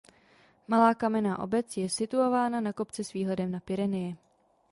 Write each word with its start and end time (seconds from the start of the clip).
Malá 0.67 0.93
kamenná 0.93 1.39
obec 1.39 1.77
je 1.77 1.89
situována 1.89 2.61
na 2.61 2.73
kopci 2.73 3.03
s 3.03 3.13
výhledem 3.13 3.51
na 3.51 3.59
Pyreneje. 3.59 4.15